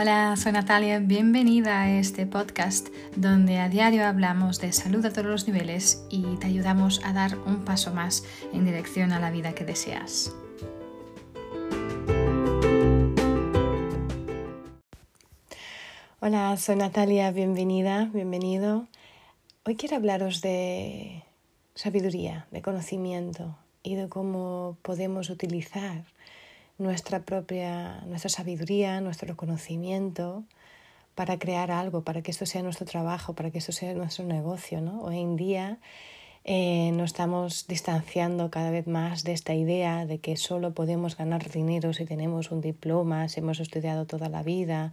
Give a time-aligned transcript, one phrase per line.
[0.00, 5.26] Hola, soy Natalia, bienvenida a este podcast donde a diario hablamos de salud a todos
[5.26, 8.22] los niveles y te ayudamos a dar un paso más
[8.52, 10.32] en dirección a la vida que deseas.
[16.20, 18.86] Hola, soy Natalia, bienvenida, bienvenido.
[19.64, 21.24] Hoy quiero hablaros de
[21.74, 26.04] sabiduría, de conocimiento y de cómo podemos utilizar
[26.78, 30.44] nuestra propia, nuestra sabiduría, nuestro conocimiento
[31.14, 34.80] para crear algo, para que esto sea nuestro trabajo, para que esto sea nuestro negocio.
[34.80, 35.02] ¿no?
[35.02, 35.78] Hoy en día
[36.44, 41.50] eh, nos estamos distanciando cada vez más de esta idea de que solo podemos ganar
[41.50, 44.92] dinero si tenemos un diploma, si hemos estudiado toda la vida.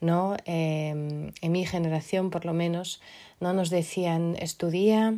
[0.00, 0.36] ¿no?
[0.46, 3.02] Em, en mi generación, por lo menos,
[3.38, 5.14] no nos decían estudia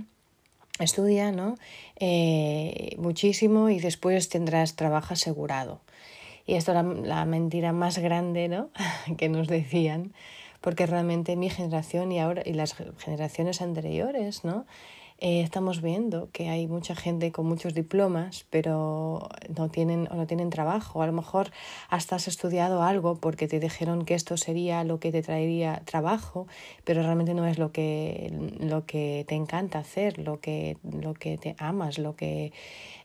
[0.78, 1.56] estudia ¿no?
[1.96, 5.80] Eh, muchísimo y después tendrás trabajo asegurado.
[6.46, 8.70] Y esto era la mentira más grande ¿no?
[9.19, 10.12] que nos decían,
[10.61, 14.66] porque realmente mi generación y ahora y las generaciones anteriores, ¿no?
[15.20, 20.28] Eh, estamos viendo que hay mucha gente con muchos diplomas, pero no tienen, o no
[20.28, 21.02] tienen trabajo.
[21.02, 21.50] A lo mejor
[21.88, 26.47] hasta has estudiado algo porque te dijeron que esto sería lo que te traería trabajo,
[26.84, 31.36] pero realmente no es lo que, lo que te encanta hacer, lo que, lo que
[31.36, 32.53] te amas, lo que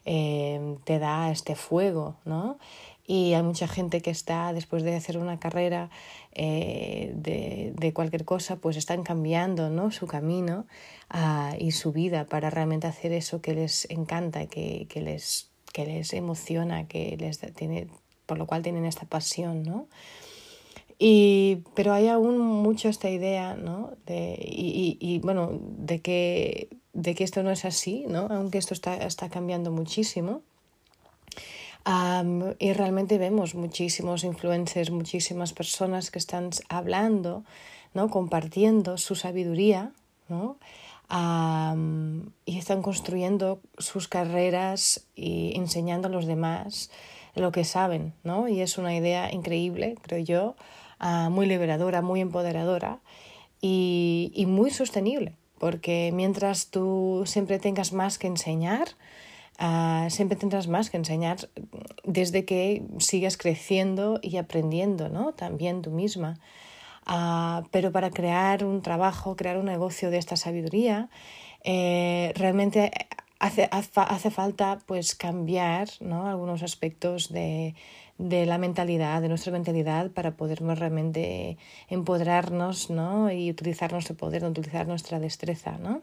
[0.06, 2.60] eh, te da este fuego, ¿no?
[3.06, 5.90] Y hay mucha gente que está después de hacer una carrera
[6.34, 9.92] eh, de, de, cualquier cosa pues están cambiando ¿no?
[9.92, 10.66] su camino
[11.14, 15.86] uh, y su vida para realmente hacer eso que les encanta que, que, les, que
[15.86, 17.88] les emociona que les tiene
[18.26, 19.88] por lo cual tienen esta pasión ¿no?
[20.98, 23.92] Y, pero hay aún mucho esta idea ¿no?
[24.06, 28.28] de, y, y, y bueno de que, de que esto no es así ¿no?
[28.30, 30.42] aunque esto está, está cambiando muchísimo
[31.86, 37.44] y realmente vemos muchísimos influencers, muchísimas personas que están hablando,
[37.94, 38.10] ¿no?
[38.10, 39.92] compartiendo su sabiduría
[40.30, 40.58] ¿no?
[42.46, 46.90] y están construyendo sus carreras y enseñando a los demás
[47.36, 48.14] lo que saben.
[48.24, 48.48] ¿no?
[48.48, 50.56] Y es una idea increíble, creo yo,
[51.02, 53.00] uh, muy liberadora, muy empoderadora
[53.60, 58.88] y, y muy sostenible, porque mientras tú siempre tengas más que enseñar,
[59.60, 61.38] Uh, siempre tendrás más que enseñar
[62.04, 65.34] desde que sigas creciendo y aprendiendo, ¿no?
[65.34, 66.40] También tú misma.
[67.08, 71.10] Uh, pero para crear un trabajo, crear un negocio de esta sabiduría,
[71.64, 72.92] eh, realmente
[73.40, 76.28] hace, hace, falta pues cambiar ¿no?
[76.28, 77.76] algunos aspectos de,
[78.18, 81.58] de, la mentalidad, de nuestra mentalidad, para podernos realmente
[81.90, 83.32] empoderarnos ¿no?
[83.32, 85.78] y utilizar nuestro poder, utilizar nuestra destreza.
[85.78, 86.02] ¿no?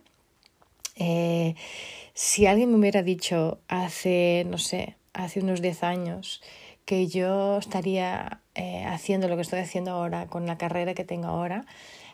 [1.00, 1.54] Eh,
[2.14, 6.42] si alguien me hubiera dicho hace, no sé, hace unos 10 años
[6.84, 11.28] que yo estaría eh, haciendo lo que estoy haciendo ahora con la carrera que tengo
[11.28, 11.64] ahora,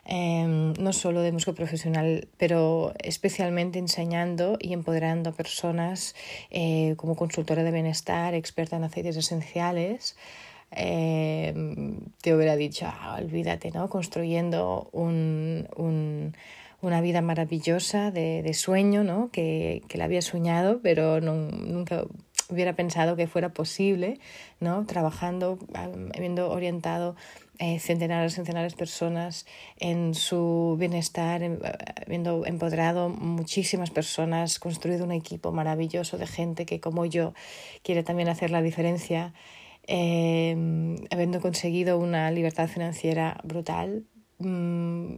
[0.04, 6.14] em, no solo de músico profesional, pero especialmente enseñando y empoderando a personas
[6.50, 10.16] eh, como consultora de bienestar, experta en aceites esenciales,
[10.70, 13.88] em, te hubiera dicho, ah, olvídate, ¿no?
[13.88, 16.34] Construyendo un, un
[16.80, 19.30] una vida maravillosa de, de sueño, ¿no?
[19.30, 22.04] que, que la había soñado, pero no, nunca
[22.48, 24.20] hubiera pensado que fuera posible,
[24.60, 24.86] ¿no?
[24.86, 25.58] trabajando,
[26.14, 27.16] habiendo orientado
[27.58, 29.46] eh, centenares centenares de personas
[29.78, 31.42] en su bienestar,
[32.04, 37.32] habiendo empoderado muchísimas personas, construido un equipo maravilloso de gente que como yo
[37.82, 39.32] quiere también hacer la diferencia,
[39.86, 40.54] eh,
[41.10, 44.04] habiendo conseguido una libertad financiera brutal.
[44.38, 45.16] Mmm,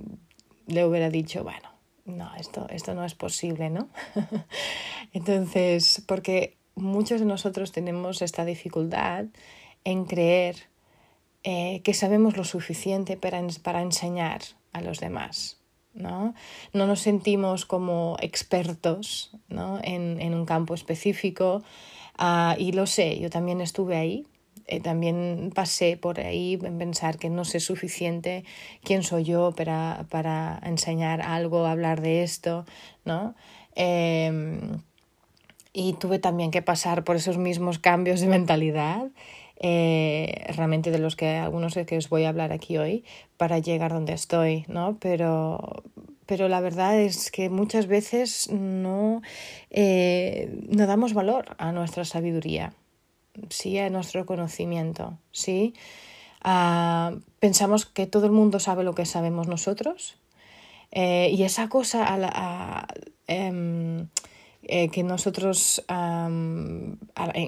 [0.69, 1.69] le hubiera dicho, bueno,
[2.05, 3.89] no, esto, esto no es posible, ¿no?
[5.13, 9.25] Entonces, porque muchos de nosotros tenemos esta dificultad
[9.85, 10.57] en creer
[11.43, 14.43] eh, que sabemos lo suficiente para, para enseñar
[14.73, 15.57] a los demás.
[15.95, 16.35] ¿no?
[16.73, 19.81] no nos sentimos como expertos ¿no?
[19.83, 21.65] en, en un campo específico
[22.21, 24.25] uh, y lo sé, yo también estuve ahí
[24.71, 28.45] eh, también pasé por ahí en pensar que no sé suficiente
[28.85, 32.67] quién soy yo para, para enseñar algo, hablar de esto,
[33.07, 33.35] ¿no?
[33.75, 34.83] Em,
[35.73, 39.09] y tuve también que pasar por esos mismos cambios de mentalidad,
[39.57, 43.05] eh, realmente de los que algunos de que os voy a hablar aquí hoy,
[43.39, 44.99] para llegar donde estoy, ¿no?
[45.01, 45.83] Pero,
[46.27, 49.23] pero la verdad es que muchas veces no,
[49.71, 52.75] eh, no damos valor a nuestra sabiduría
[53.51, 55.75] sí a nuestro conocimiento, ¿sí?
[56.43, 60.19] Ah, pensamos que todo el mundo sabe lo que sabemos nosotros
[60.93, 62.07] eh, y esa cosa
[63.27, 64.09] em,
[64.63, 66.99] eh, que nosotros en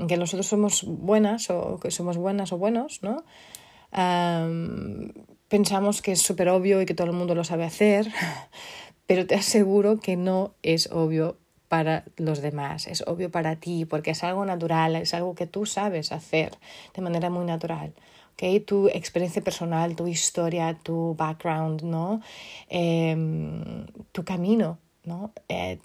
[0.08, 3.24] que nosotros somos buenas o que somos buenas o buenos, ¿no?
[5.48, 8.08] pensamos que es súper obvio y que todo el mundo lo sabe hacer,
[9.06, 11.38] pero te aseguro que no es obvio
[11.70, 15.66] para los demás, es obvio para ti, porque es algo natural, es algo que tú
[15.66, 16.50] sabes hacer
[16.94, 17.92] de manera muy natural.
[18.32, 18.58] ¿okay?
[18.58, 22.22] Tu experiencia personal, tu historia, tu background, ¿no?
[22.68, 25.30] Em, tu camino, ¿no?
[25.48, 25.78] Eh,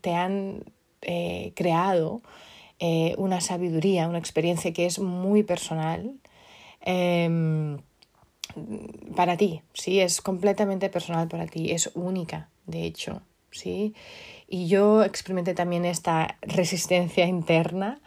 [0.00, 0.62] te han
[1.02, 2.22] eh, creado
[2.78, 6.14] eh, una sabiduría, una experiencia que es muy personal
[6.82, 7.78] em,
[9.16, 9.98] para ti, ¿sí?
[9.98, 13.94] Es completamente personal para ti, es única, de hecho, ¿sí?
[14.46, 18.00] Y yo experimenté también esta resistencia interna,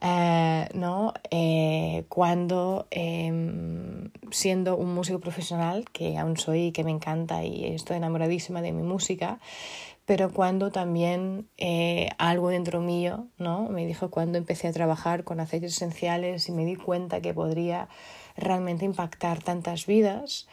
[0.00, 1.14] eh, ¿no?
[1.30, 7.64] Eh, cuando em, siendo un músico profesional, que aún soy y que me encanta y
[7.66, 9.40] estoy enamoradísima de mi música,
[10.08, 13.68] pero cuando también eh, algo dentro mío, ¿no?
[13.68, 17.88] Me dijo cuando empecé a trabajar con aceites esenciales y me di cuenta que podría
[18.34, 20.48] realmente impactar tantas vidas.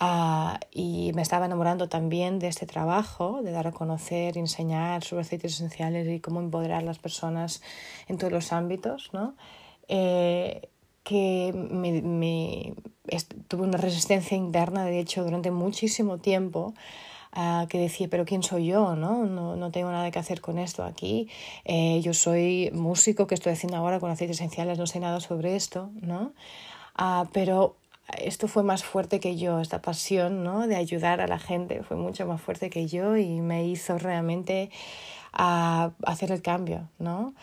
[0.00, 5.22] Uh, y me estaba enamorando también de este trabajo, de dar a conocer, enseñar sobre
[5.22, 7.62] aceites esenciales y cómo empoderar a las personas
[8.08, 9.34] en todos los ámbitos, ¿no?
[9.88, 10.70] Eh,
[11.02, 12.74] que me, me
[13.48, 16.72] tuve una resistencia interna, de hecho, durante muchísimo tiempo,
[17.36, 18.96] uh, que decía, pero ¿quién soy yo?
[18.96, 21.28] No, no, no tengo nada que hacer con esto aquí.
[21.64, 24.78] Eh, yo soy músico, que estoy haciendo ahora con aceites esenciales?
[24.78, 26.32] No sé nada sobre esto, ¿no?
[26.98, 27.76] Uh, pero
[28.18, 30.66] esto fue más fuerte que yo, esta pasión ¿no?
[30.66, 34.70] de ayudar a la gente fue mucho más fuerte que yo y me hizo realmente
[35.32, 36.88] a hacer el cambio.
[36.98, 37.34] ¿no?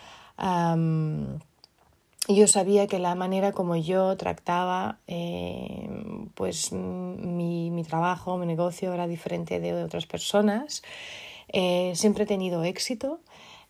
[2.30, 5.90] yo sabía que la manera como yo trataba eh,
[6.36, 10.84] pues mi, mi, trabajo, mi negocio era diferente de otras personas.
[11.48, 13.22] Eh, siempre he tenido éxito,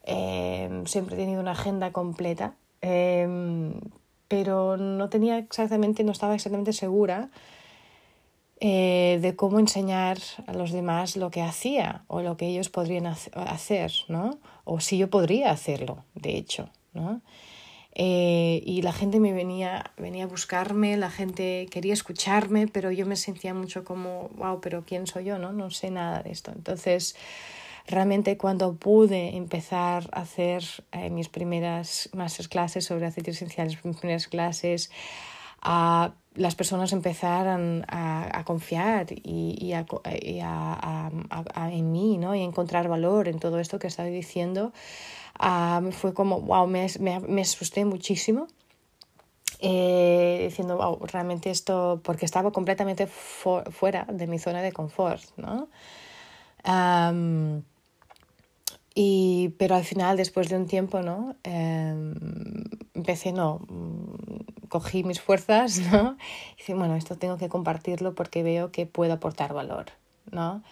[0.04, 2.56] eh, siempre he tenido una agenda completa
[4.28, 7.30] pero no tenía exactamente, no estaba exactamente segura
[8.60, 13.06] eh, de cómo enseñar a los demás lo que hacía o lo que ellos podrían
[13.06, 14.40] hacer, ¿no?
[14.64, 17.22] O si yo podría hacerlo, de hecho, ¿no?
[18.00, 23.06] Eh, y la gente me venía, venía a buscarme, la gente quería escucharme, pero yo
[23.06, 25.40] me sentía mucho como, wow, pero ¿quién soy yo?
[25.40, 26.52] No, no sé nada de esto.
[26.52, 27.16] Entonces,
[27.88, 34.28] realmente cuando pude empezar a hacer eh, mis primeras masterclasses sobre aceites esenciales, mis primeras
[34.28, 34.92] clases,
[35.62, 39.86] a las personas empezaron a, a confiar y, y, a,
[40.22, 41.10] y a,
[41.72, 42.36] en mí ¿no?
[42.36, 44.72] y encontrar valor en todo esto que estaba diciendo,
[45.92, 48.48] fue como, wow, me, me, me asusté muchísimo.
[49.60, 55.68] Eh, diciendo, wow, realmente esto, porque estaba completamente fuera de mi zona de confort, ¿no?
[59.00, 61.36] Y, pero al final, después de un tiempo, ¿no?
[61.44, 62.16] Em,
[62.96, 66.18] empecé, no, mm, cogí mis fuerzas, ¿no?
[66.56, 69.86] Y dije, bueno, esto tengo que compartirlo porque veo que puedo aportar valor,
[70.32, 70.64] ¿no?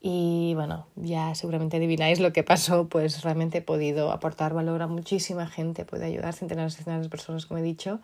[0.00, 4.88] Y bueno, ya seguramente adivináis lo que pasó, pues realmente he podido aportar valor a
[4.88, 8.00] muchísima gente, puedo ayudar centenares y centenares de personas, como he dicho,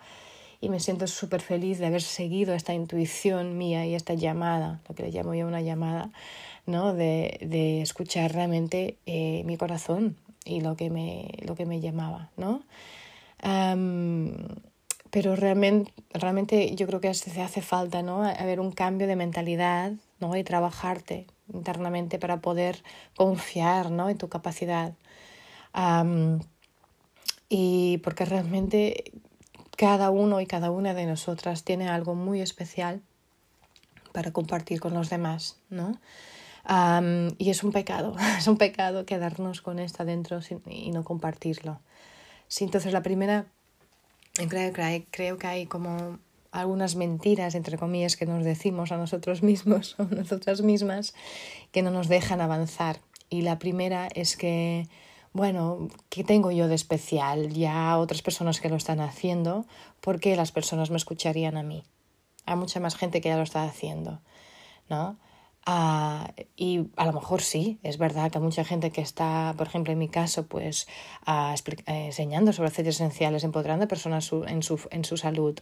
[0.61, 4.95] y me siento súper feliz de haber seguido esta intuición mía y esta llamada, lo
[4.95, 6.11] que le llamo yo una llamada,
[6.69, 6.93] ¿no?
[6.93, 12.29] de, de escuchar realmente eh, mi corazón y lo que me, lo que me llamaba.
[12.37, 12.61] ¿no?
[15.11, 18.23] pero realmente, realmente yo creo que se hace falta ¿no?
[18.23, 20.35] haber un cambio de mentalidad ¿no?
[20.35, 22.83] y trabajarte internamente para poder
[23.15, 24.09] confiar ¿no?
[24.09, 24.93] en tu capacidad.
[27.49, 29.11] y porque realmente
[29.77, 33.01] cada uno y cada una de nosotras tiene algo muy especial
[34.11, 35.97] para compartir con los demás, ¿no?
[37.37, 41.79] Y es un pecado, es un pecado quedarnos con esto adentro y no compartirlo.
[42.47, 43.45] Sí, entonces la primera,
[44.33, 44.73] creo,
[45.11, 46.19] creo que hay como
[46.51, 51.13] algunas mentiras, entre comillas, que nos decimos a nosotros mismos o a nosotras mismas
[51.71, 52.99] que no nos dejan avanzar.
[53.29, 54.87] Y la primera es que,
[55.33, 57.49] bueno, ¿qué tengo yo de especial?
[57.53, 59.65] Ya otras personas que lo están haciendo,
[60.01, 61.83] ¿por qué las personas me escucharían a mí?
[62.45, 64.21] Hay mucha más gente que ya lo está haciendo,
[64.89, 65.17] ¿no?
[65.65, 69.93] Ah, y a lo mejor sí, es verdad que mucha gente que está, por ejemplo,
[69.93, 70.87] en mi caso, pues
[71.27, 71.53] uh,
[71.85, 75.59] enseñando sobre aceites esenciales, empoderando a personas en, su, en su salud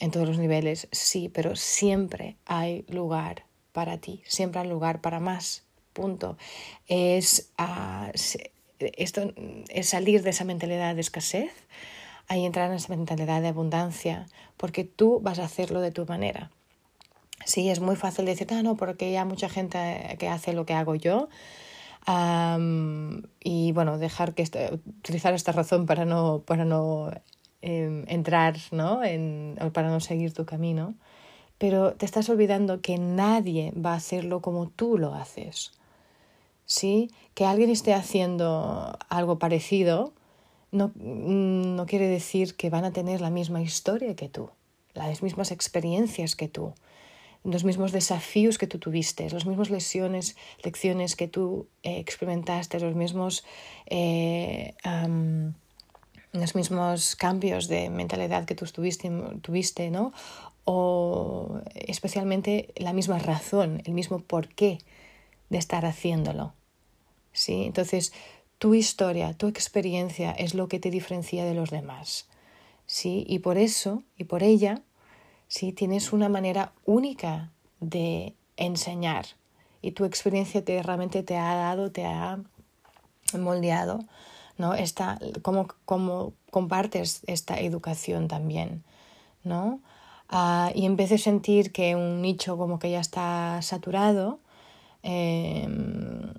[0.00, 5.20] en todos los niveles, sí, pero siempre hay lugar para ti, siempre hay lugar para
[5.20, 6.36] más, punto.
[6.88, 8.10] Es, uh,
[8.80, 9.32] esto,
[9.68, 11.52] es salir de esa mentalidad de escasez
[12.30, 14.26] y entrar en esa mentalidad de abundancia,
[14.56, 16.50] porque tú vas a hacerlo de tu manera.
[17.44, 20.74] Sí, es muy fácil decir, ah, no, porque hay mucha gente que hace lo que
[20.74, 21.28] hago yo.
[23.44, 24.44] y bueno, dejar que
[25.00, 27.10] utilizar esta razón para no, para no
[27.62, 29.02] em, entrar, ¿no?
[29.04, 30.94] En, para no seguir tu camino.
[31.58, 35.72] pero te estás olvidando que nadie va a hacerlo como tú lo haces.
[36.66, 37.10] ¿Sí?
[37.34, 40.12] Que alguien esté haciendo algo parecido
[40.72, 44.50] no, no quiere decir que van a tener la misma historia que tú,
[44.94, 46.74] las mismas experiencias que tú,
[47.46, 52.94] los mismos desafíos que tú tuviste, las mismas lesiones, lecciones que tú eh, experimentaste, los
[52.94, 53.44] mismos,
[53.86, 54.74] eh,
[56.32, 59.10] los mismos cambios de mentalidad que tú tuviste,
[59.42, 60.12] tuviste, ¿no?
[60.64, 64.78] O especialmente la misma razón, el mismo porqué
[65.48, 66.54] de estar haciéndolo.
[67.32, 67.64] ¿Sí?
[67.64, 68.12] Entonces,
[68.58, 72.28] tu historia, tu experiencia es lo que te diferencia de los demás.
[72.86, 73.24] ¿Sí?
[73.28, 74.82] Y por eso y por ella
[75.48, 75.72] ¿sí?
[75.72, 77.50] Tienes una manera única
[77.80, 79.26] de enseñar
[79.82, 82.38] y tu experiencia te, realmente te ha dado, te ha
[83.38, 84.04] moldeado,
[84.58, 84.74] ¿no?
[84.74, 88.84] Esta, cómo, cómo compartes esta educación también,
[89.44, 89.80] ¿no?
[90.28, 94.40] Ah, y en vez de sentir que un nicho como que ya está saturado,
[95.02, 96.32] em,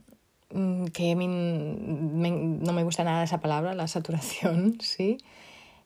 [0.93, 5.17] que mí no me gusta nada esa palabra, la saturación, ¿sí?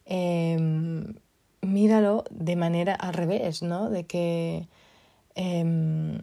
[0.05, 1.15] Em,
[1.61, 3.89] míralo de manera al revés, ¿no?
[3.89, 4.67] De que
[5.35, 6.19] em,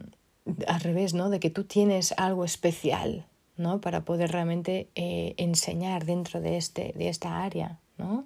[0.67, 1.29] al revés, ¿no?
[1.29, 3.25] De que tú tienes algo especial,
[3.57, 3.81] ¿no?
[3.81, 8.25] Para poder realmente eh, enseñar dentro de, este, de esta área, ¿no?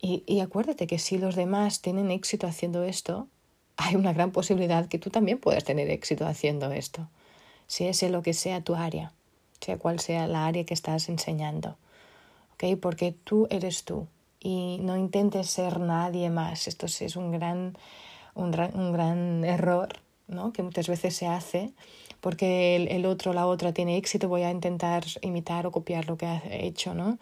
[0.00, 3.28] y, y acuérdate que si los demás tienen éxito haciendo esto,
[3.76, 7.08] hay una gran posibilidad que tú también puedas tener éxito haciendo esto,
[7.68, 9.12] si es lo que sea tu área,
[9.60, 11.76] sea cual sea la área que estás enseñando,
[12.54, 12.76] ¿ok?
[12.80, 14.08] Porque tú eres tú,
[14.40, 16.68] y no intentes ser nadie más.
[16.68, 17.76] Esto es un gran,
[18.34, 19.88] un, un gran error
[20.26, 20.52] ¿no?
[20.52, 21.72] que muchas veces se hace
[22.20, 26.16] porque el, el otro la otra tiene éxito, voy a intentar imitar o copiar lo
[26.16, 26.94] que ha hecho.
[26.94, 27.18] ¿no?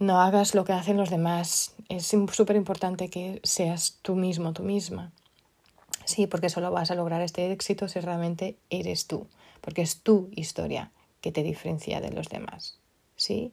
[0.00, 1.74] no hagas lo que hacen los demás.
[1.88, 5.12] Es súper importante que seas tú mismo, tú misma.
[6.06, 9.28] Sí, porque solo vas a lograr este éxito si realmente eres tú,
[9.60, 12.78] porque es tu historia que te diferencia de los demás.
[13.14, 13.52] ¿Sí?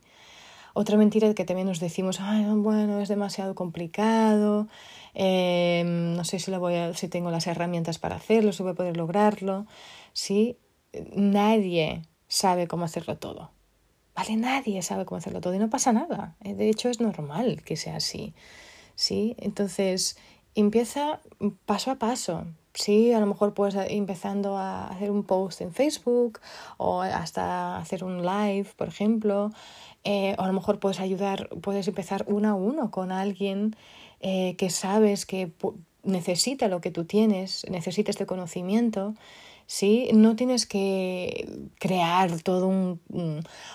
[0.80, 4.68] Otra mentira que también nos decimos, Ay, bueno, es demasiado complicado,
[5.16, 8.74] em, no sé si, lo voy a, si tengo las herramientas para hacerlo, si voy
[8.74, 9.66] a poder lograrlo.
[10.14, 10.60] ¿sí?
[11.16, 13.50] Nadie sabe cómo hacerlo todo.
[14.16, 14.36] ¿Vale?
[14.36, 16.36] Nadie sabe cómo hacerlo todo y no pasa nada.
[16.44, 18.36] Eh, de hecho, es normal que sea así.
[18.94, 19.36] ¿sí?
[19.40, 20.16] Entonces,
[20.54, 21.22] empieza
[21.66, 22.46] paso a paso.
[22.78, 26.40] Sí, a lo mejor puedes empezando a hacer un post en Facebook
[26.78, 29.50] o hasta hacer un live, por ejemplo.
[30.10, 33.76] Eh, o a lo mejor puedes ayudar, puedes empezar uno a uno con alguien
[34.22, 35.52] eh, que sabes que
[36.04, 39.16] necesita lo que tú tienes, necesita este conocimiento.
[39.66, 40.10] ¿sí?
[40.14, 43.02] No tienes que crear todo un,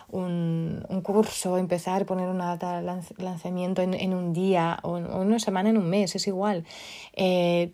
[0.09, 2.81] un, un curso, empezar a poner data
[3.19, 6.65] lanzamiento en, un día o en una semana, en un mes, es igual.
[7.12, 7.73] Eh,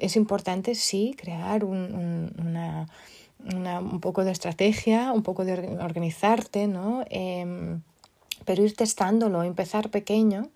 [0.00, 2.88] es importante, sí, crear un, una,
[3.78, 7.04] un poco de estrategia, un poco de organizarte, ¿no?
[7.08, 7.82] Em,
[8.50, 10.48] pero ir testándolo, empezar pequeño,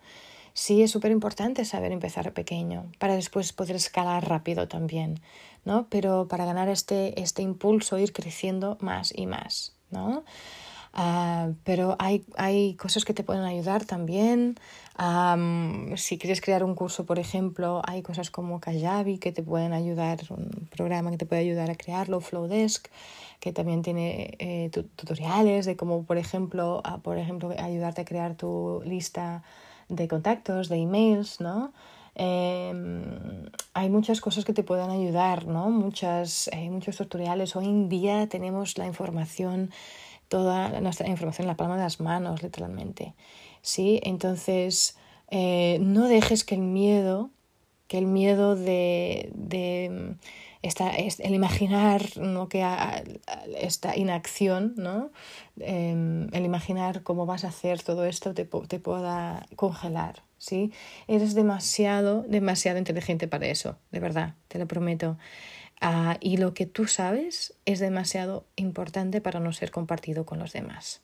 [0.53, 5.21] sí es súper importante saber empezar pequeño para después poder escalar rápido también,
[5.63, 5.87] ¿no?
[5.89, 10.25] Pero para ganar este, este impulso, ir creciendo más y más, ¿no?
[10.97, 14.55] Ah, pero hay, hay cosas que te pueden ayudar también.
[15.97, 20.19] si quieres crear un curso, por ejemplo, hay cosas como Kajabi que te pueden ayudar,
[20.29, 22.87] un programa que te puede ayudar a crearlo, Flowdesk,
[23.41, 28.81] que también tiene eh, tutoriales de cómo, por ejemplo, por ejemplo, ayudarte a crear tu
[28.85, 29.43] lista
[29.89, 31.73] de contactos, de emails, ¿no?
[32.15, 35.69] Em, hay muchas cosas que te pueden ayudar, ¿no?
[35.69, 37.55] Muchas, hay muchos tutoriales.
[37.57, 39.71] Hoy en día tenemos la información
[40.27, 43.13] toda nuestra información en la palma de las manos, literalmente.
[43.61, 43.99] ¿Sí?
[44.03, 44.97] Entonces,
[45.29, 47.31] eh, no dejes que el miedo,
[47.87, 50.15] que el miedo de, de
[50.61, 52.49] esta, el imaginar ¿no?
[52.49, 52.65] que
[53.57, 55.11] esta inacción, ¿no?
[55.59, 60.23] Em, el imaginar cómo vas a hacer todo esto te, te pueda congelar.
[60.37, 60.71] ¿sí?
[61.07, 65.17] Eres demasiado, demasiado inteligente para eso, de verdad, te lo prometo.
[65.81, 70.53] Ah, y lo que tú sabes es demasiado importante para no ser compartido con los
[70.53, 71.01] demás.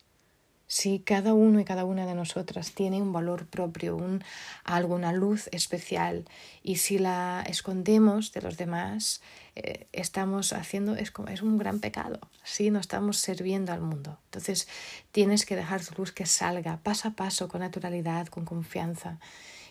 [0.66, 4.24] Si cada uno y cada una de nosotras tiene un valor propio, un,
[4.64, 6.24] alguna luz especial,
[6.62, 9.20] y si la escondemos de los demás,
[9.54, 14.18] eh, estamos haciendo, es, como, es un gran pecado, si no estamos sirviendo al mundo.
[14.24, 14.66] Entonces
[15.10, 19.18] tienes que dejar tu luz que salga paso a paso, con naturalidad, con confianza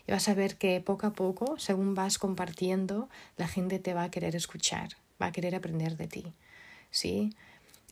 [0.08, 4.04] y vas a ver que poco a poco, según vas compartiendo, la gente te va
[4.04, 4.90] a querer escuchar,
[5.22, 6.34] va a querer aprender de ti.
[6.90, 7.36] ¿sí?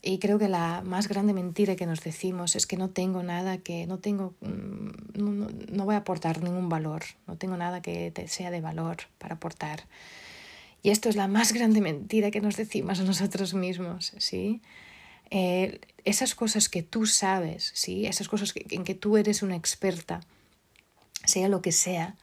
[0.02, 3.58] y creo que la más grande mentira que nos decimos es que no tengo nada
[3.58, 8.12] que, no tengo, mm, no, no voy a aportar ningún valor, no tengo nada que
[8.26, 9.84] sea de valor para aportar.
[10.82, 14.62] Y esto es la más grande mentira que nos decimos a nosotros mismos, ¿sí?
[15.30, 18.06] Eh, esas cosas que tú sabes, ¿sí?
[18.06, 20.20] Esas cosas en que tú eres una experta,
[21.30, 22.16] sea lo que sea,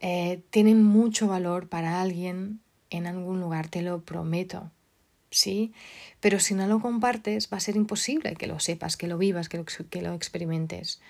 [0.00, 2.60] eh, tienen mucho valor para alguien
[2.90, 4.70] en algún lugar, te lo prometo.
[5.30, 5.72] ¿sí?
[6.20, 9.48] Pero si no lo compartes, va a ser imposible que lo sepas, que lo vivas,
[9.48, 9.58] que
[10.02, 11.00] lo, experimentes,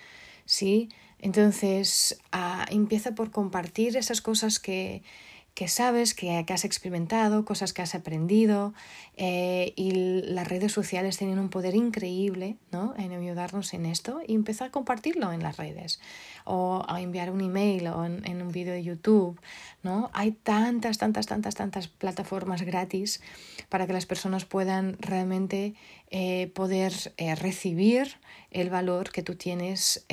[0.45, 0.89] ¿sí?
[1.19, 5.03] Entonces, ah, empieza por compartir esas cosas que,
[5.53, 8.73] que sabes, que, has experimentado, cosas que has aprendido
[9.17, 12.93] eh, y las redes sociales tienen un poder increíble ¿no?
[12.97, 15.99] en ayudarnos en esto y empezar a compartirlo en las redes
[16.45, 19.39] o a enviar un email o en, un vídeo de YouTube.
[19.83, 20.09] ¿no?
[20.13, 23.21] Hay tantas, tantas, tantas, tantas plataformas gratis
[23.67, 25.75] para que las personas puedan realmente
[26.09, 28.17] eh, poder eh, recibir
[28.51, 30.05] el valor que tú tienes.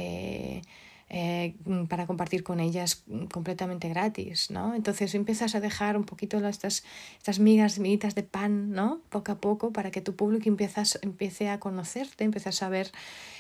[1.11, 1.55] Eh,
[1.89, 4.75] para compartir con ellas completamente gratis, ¿no?
[4.75, 6.85] Entonces empiezas a dejar un poquito estas,
[7.17, 9.01] estas migas, miguitas de pan, ¿no?
[9.09, 12.93] Poco a poco para que tu público empiezas, empiece a conocerte, empiece a saber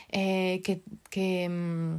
[0.09, 1.97] eh, que, que mm,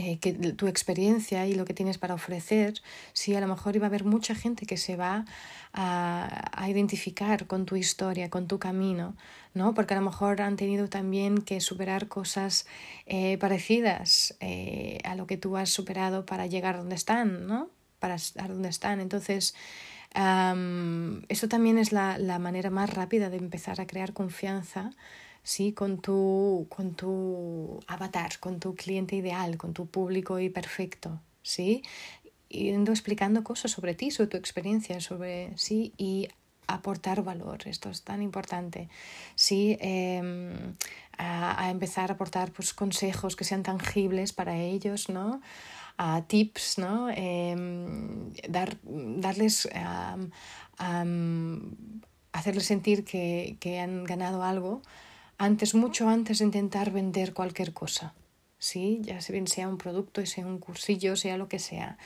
[0.00, 2.80] eh, que tu experiencia y lo que tienes para ofrecer,
[3.12, 5.26] sí, a lo mejor iba a haber mucha gente que se va
[5.74, 9.14] a, a, identificar con tu historia, con tu camino,
[9.52, 9.74] ¿no?
[9.74, 12.66] Porque a lo mejor han tenido también que superar cosas
[13.04, 17.68] eh, parecidas eh, a lo que tú has superado para llegar donde están, ¿no?
[17.98, 19.00] Para estar donde están.
[19.00, 19.54] Entonces,
[20.14, 24.92] eso también es la, la manera más rápida de empezar a crear confianza
[25.42, 25.72] ¿sí?
[25.72, 31.82] con, tu, con tu avatar, con tu cliente ideal, con tu público y perfecto, ¿sí?
[32.48, 36.28] Yendo explicando cosas sobre ti, sobre tu experiencia, sobre sí y
[36.66, 37.66] aportar valor.
[37.66, 38.88] Esto es tan importante.
[39.34, 40.74] Sí, em,
[41.18, 45.40] a, empezar a aportar pues, consejos que sean tangibles para ellos, ¿no?
[45.96, 47.10] A tips, ¿no?
[47.10, 49.68] Em, dar, darles,
[52.32, 54.82] hacerles sentir que, que han ganado algo
[55.40, 58.14] antes, mucho antes de intentar vender cualquier cosa.
[58.58, 59.00] ¿sí?
[59.02, 61.96] Ya bien sea un producto, sea un cursillo, sea lo que sea.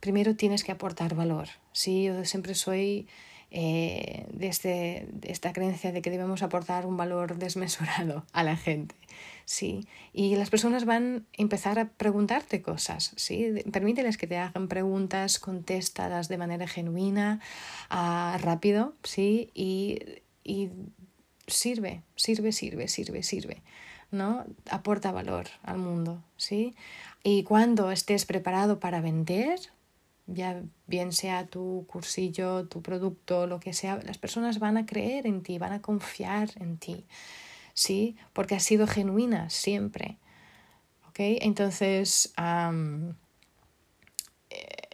[0.00, 1.48] Primero tienes que aportar valor.
[1.72, 2.04] ¿sí?
[2.04, 3.08] Yo siempre soy
[3.50, 8.94] eh, este, de, esta creencia de que debemos aportar un valor desmesurado a la gente.
[9.46, 9.88] ¿sí?
[10.12, 13.14] Y las personas van a empezar a preguntarte cosas.
[13.16, 13.62] ¿sí?
[13.72, 17.40] Permíteles que te hagan preguntas, contéstalas de manera genuina,
[17.90, 19.50] uh, rápido, ¿sí?
[19.54, 20.00] y,
[20.44, 20.68] y
[21.46, 23.62] sirve, sirve, sirve, sirve, sirve,
[24.10, 24.44] ¿no?
[24.70, 26.74] Aporta valor al mundo, ¿sí?
[27.22, 29.58] Y cuando estés preparado para vender,
[30.26, 35.26] ya bien sea tu cursillo, tu producto, lo que sea, las personas van a creer
[35.26, 37.06] en ti, van a confiar en ti,
[37.74, 38.16] ¿sí?
[38.32, 40.18] Porque has sido genuina siempre,
[41.08, 41.18] ¿ok?
[41.18, 42.32] Entonces,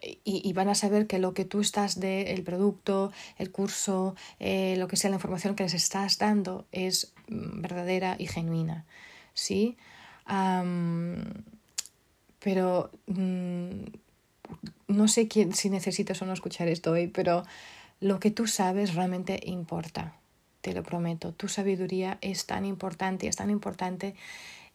[0.03, 4.77] y, van a saber que lo que tú estás de el producto, el curso, eh,
[4.79, 8.85] lo que sea la información que les estás dando es mm, verdadera y genuina,
[9.35, 9.77] ¿sí?
[12.39, 13.85] pero mm,
[14.89, 17.45] no sé quién, si necesitas o no escuchar esto hoy, pero
[18.01, 20.15] lo que tú sabes realmente importa,
[20.61, 21.33] te lo prometo.
[21.33, 24.15] Tu sabiduría es tan importante, es tan importante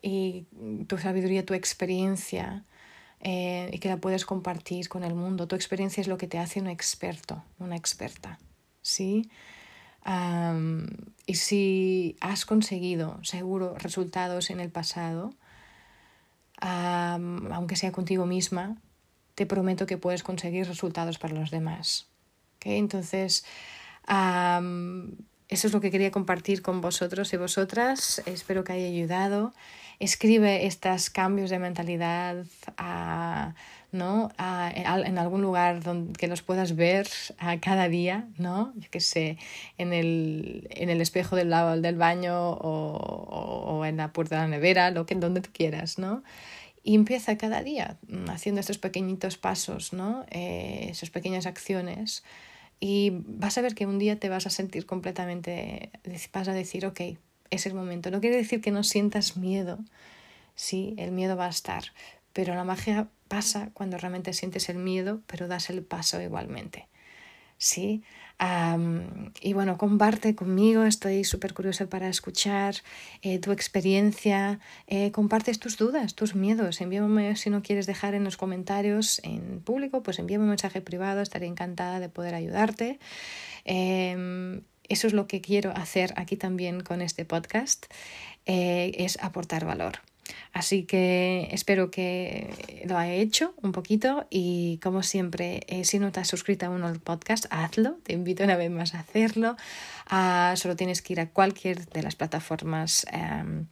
[0.02, 0.46] y
[0.88, 2.64] tu sabiduría, tu experiencia,
[3.20, 5.48] eh, y que la puedes compartir con el mundo.
[5.48, 8.40] Tu experiencia es lo que te hace un experto, una experta,
[8.82, 9.30] ¿sí?
[11.26, 15.34] y si has conseguido, seguro, resultados en el pasado,
[16.62, 18.78] aunque sea contigo misma,
[19.34, 22.08] te prometo que puedes conseguir resultados para los demás.
[22.58, 22.78] ¿okay?
[22.78, 23.46] Entonces,
[24.08, 28.22] eso es lo que quería compartir con vosotros y vosotras.
[28.26, 29.54] Espero que haya ayudado
[30.00, 32.46] escribe estos cambios de mentalidad
[33.92, 34.30] ¿no?
[34.38, 38.74] en algún lugar donde que los puedas ver a cada día, ¿no?
[38.92, 39.38] Yo sé,
[39.78, 41.50] en el, en el espejo del,
[41.82, 45.98] del baño o, o, en la puerta de la nevera, lo que, donde tú quieras,
[45.98, 46.24] ¿no?
[46.84, 50.26] Y empieza cada día mm, haciendo estos pequeñitos pasos, ¿no?
[50.30, 52.24] Eh, esas pequeñas acciones.
[52.80, 55.92] Y vas a ver que un día te vas a sentir completamente,
[56.34, 57.02] vas a decir, ok,
[57.50, 58.12] es el momento.
[58.12, 59.80] No quiere decir que no sientas miedo,
[60.56, 61.86] sí, el miedo va a estar,
[62.34, 66.88] pero la magia pasa cuando realmente sientes el miedo, pero das el paso igualmente.
[67.58, 68.04] ¿sí?
[69.42, 72.76] y bueno, comparte conmigo, estoy súper curiosa para escuchar
[73.22, 78.26] eh, tu experiencia, eh, compartes tus dudas, tus miedos, envíame si no quieres dejar en
[78.26, 83.00] los comentarios en público, pues envíame un mensaje privado, estaré encantada de poder ayudarte.
[83.64, 87.86] Em, eso es lo que quiero hacer aquí también con este podcast,
[88.46, 90.00] eh, es aportar valor.
[90.54, 96.12] Así que espero que lo haya hecho un poquito y como siempre, eh, si no
[96.12, 97.98] te has suscrito aún al podcast, hazlo.
[98.04, 99.56] Te invito una vez más a hacerlo.
[100.08, 103.06] Ah, solo tienes que ir a cualquier de las plataformas.
[103.12, 103.68] Em,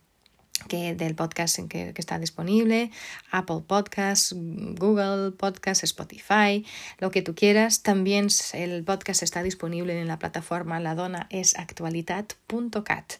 [0.67, 2.91] que del podcast en que, está disponible,
[3.31, 6.65] Apple Podcasts, Google Podcasts, Spotify,
[6.99, 7.83] lo que tú quieras.
[7.83, 13.13] También el podcast está disponible en la plataforma ladonaesactualitat.cat.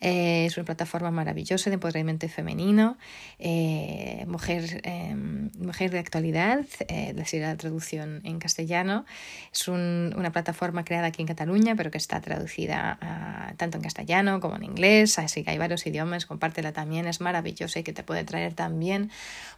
[0.00, 2.98] Eh, es una plataforma maravillosa de empoderamiento femenino,
[3.38, 5.14] eh, mujer, eh,
[5.58, 9.04] mujer de actualidad, es decir, la traducción en castellano.
[9.52, 13.82] Es un, una plataforma creada aquí en Cataluña, pero que está traducida uh, tanto en
[13.82, 17.92] castellano como en inglés, así que hay varios idiomas, compártela también es maravillosa y que
[17.92, 19.10] te puede traer también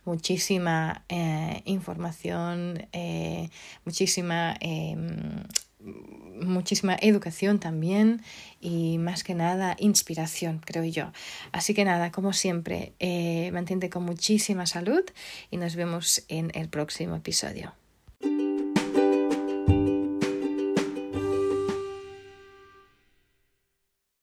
[0.04, 3.48] muchísima eh, información, eh,
[3.84, 4.96] muchísima, eh,
[6.42, 8.22] muchísima educación también
[8.60, 11.12] y más que nada inspiración, creo yo.
[11.52, 12.94] Así que nada, como siempre,
[13.52, 15.04] mantente con muchísima salud
[15.50, 17.74] y nos vemos en el próximo episodio.